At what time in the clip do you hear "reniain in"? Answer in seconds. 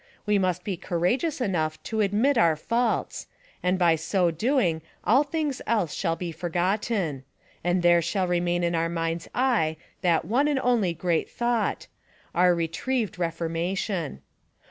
8.27-8.73